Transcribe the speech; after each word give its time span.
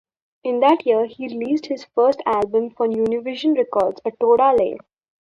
In 0.43 0.61
that 0.61 0.83
year, 0.87 1.05
he 1.05 1.27
released 1.27 1.67
his 1.67 1.85
first 1.93 2.23
album 2.25 2.71
for 2.71 2.87
Univision 2.87 3.55
Records, 3.55 4.01
A 4.03 4.09
Toda 4.09 4.51
Ley. 4.57 4.79